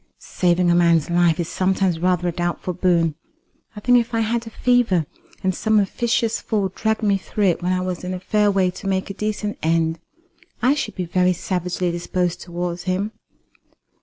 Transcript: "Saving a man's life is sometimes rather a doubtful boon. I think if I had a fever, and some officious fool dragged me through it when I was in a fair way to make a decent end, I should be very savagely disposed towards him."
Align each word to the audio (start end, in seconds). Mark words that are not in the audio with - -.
"Saving 0.17 0.71
a 0.71 0.75
man's 0.75 1.11
life 1.11 1.39
is 1.39 1.47
sometimes 1.47 1.99
rather 1.99 2.27
a 2.27 2.31
doubtful 2.31 2.73
boon. 2.73 3.13
I 3.75 3.79
think 3.81 3.99
if 3.99 4.15
I 4.15 4.21
had 4.21 4.47
a 4.47 4.49
fever, 4.49 5.05
and 5.43 5.53
some 5.53 5.79
officious 5.79 6.41
fool 6.41 6.69
dragged 6.73 7.03
me 7.03 7.19
through 7.19 7.43
it 7.43 7.61
when 7.61 7.71
I 7.71 7.81
was 7.81 8.03
in 8.03 8.11
a 8.15 8.19
fair 8.19 8.49
way 8.49 8.71
to 8.71 8.87
make 8.87 9.11
a 9.11 9.13
decent 9.13 9.59
end, 9.61 9.99
I 10.59 10.73
should 10.73 10.95
be 10.95 11.05
very 11.05 11.33
savagely 11.33 11.91
disposed 11.91 12.41
towards 12.41 12.85
him." 12.85 13.11